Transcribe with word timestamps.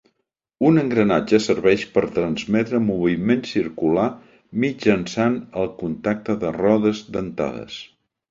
Un 0.67 0.81
engranatge 0.83 1.39
serveix 1.47 1.83
per 1.97 2.01
transmetre 2.15 2.79
moviment 2.85 3.43
circular 3.49 4.07
mitjançant 4.65 5.35
el 5.65 5.71
contacte 5.83 6.39
de 6.45 6.53
rodes 6.59 7.03
dentades. 7.19 7.77